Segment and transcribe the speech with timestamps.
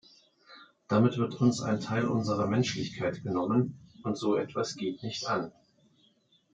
[0.87, 5.51] Damit wird uns ein Teil unserer Menschlichkeit genommen, und so etwas geht nicht an.